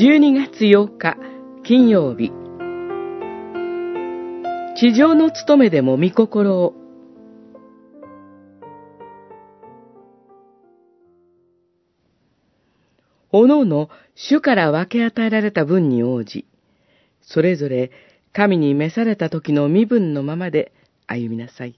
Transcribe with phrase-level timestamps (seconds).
[0.00, 1.16] 12月8日
[1.64, 2.30] 金曜日
[4.76, 6.74] 地上の務めでも御心を
[13.32, 16.46] おのおの主から分け与えられた分に応じ、
[17.20, 17.90] それぞれ
[18.32, 20.72] 神に召された時の身分のままで
[21.08, 21.76] 歩みなさい。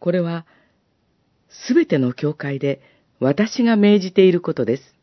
[0.00, 0.44] これは、
[1.68, 2.80] すべての教会で
[3.20, 4.97] 私が命じていることです。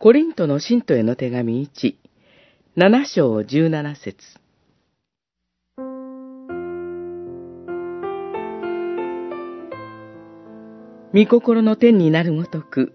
[0.00, 1.96] コリントの信徒への手紙1、
[2.76, 4.16] 7章17節
[11.12, 12.92] 御心の天になるごとく、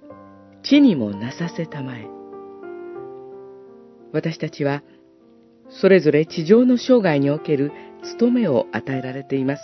[0.63, 2.07] 地にもなさせたまえ。
[4.13, 4.81] 私たちは、
[5.67, 7.73] それぞれ地上の生涯における
[8.17, 9.61] 務めを与えられています。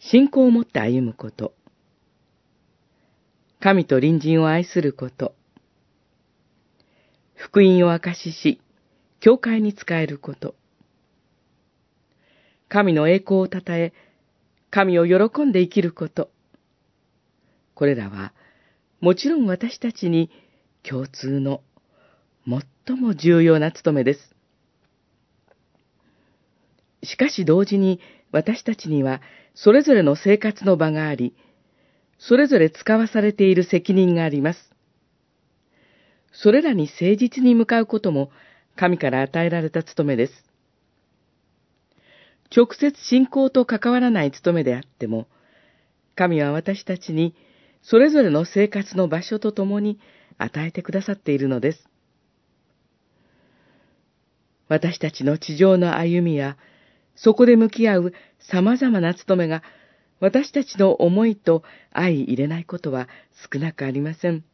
[0.00, 1.54] 信仰を持って歩むこと。
[3.60, 5.34] 神と隣人を愛すること。
[7.34, 8.60] 福音を証しし、
[9.20, 10.54] 教会に仕えること。
[12.68, 13.92] 神の栄光をたたえ、
[14.70, 16.30] 神を喜んで生きること。
[17.74, 18.32] これらは、
[19.00, 20.30] もちろん私たちに
[20.82, 21.62] 共通の
[22.46, 24.34] 最も重要な務めです。
[27.02, 28.00] しかし同時に
[28.32, 29.20] 私たちには
[29.54, 31.34] それぞれの生活の場があり、
[32.20, 34.70] それぞれ使わされている責任があります。
[36.32, 38.30] それらに誠実に向かうことも
[38.76, 40.44] 神から与えられた務めです。
[42.54, 45.26] 直接信仰と関わらない務めであっても、
[46.14, 47.34] 神は私たちに
[47.82, 49.98] それぞれの生活の場所とともに
[50.36, 51.88] 与えてくださっているのです。
[54.68, 56.56] 私たちの地上の歩みや、
[57.16, 59.62] そこで向き合う様々な務めが、
[60.20, 63.08] 私たちの思いと相入れないことは
[63.52, 64.44] 少なくありません。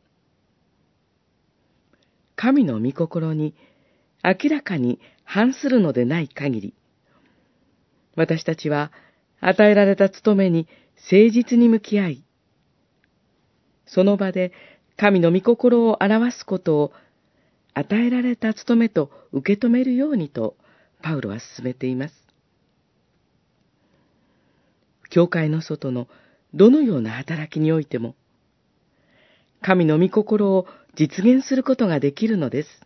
[2.37, 3.55] 神の御心に
[4.23, 6.75] 明らかに反するのでない限り、
[8.15, 8.93] 私たちは
[9.41, 10.69] 与えられた務めに
[11.11, 12.25] 誠実に向き合い、
[13.87, 14.53] その場で
[14.97, 16.93] 神の御心を表すことを
[17.75, 20.57] 与えられた務めと受け止めるようにと
[21.03, 22.26] パウロは進めています。
[25.17, 26.09] 教会の外の
[26.53, 28.17] どのような働きにおいても、
[29.63, 32.86] 神の御心を実現することができるのです。